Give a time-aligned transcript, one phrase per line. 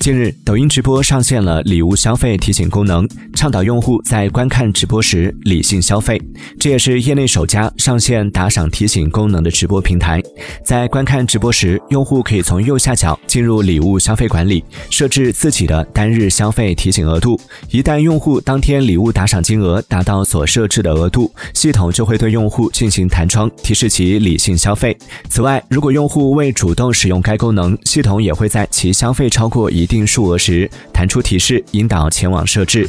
[0.00, 6.20] 近日，抖音直播上线了礼物消费提醒功能，倡导用户在观看直播时理性消费。
[6.58, 10.22] 这也是业内首家上线打赏提醒功能的直播平台。
[10.64, 17.40] 在观看直播时，用户可以从右下角进入礼物消费管理，设置自己的单日消费提醒额度。
[17.70, 24.96] 一旦用户当天礼物打赏金额达到所设置的额度，系统就会对用户进行弹窗，提示其理性消费。
[25.28, 32.86] 此外，如果用户未主动使用该功能，系统也会在其消费超过一定数额时弹出提示，引导前往设置。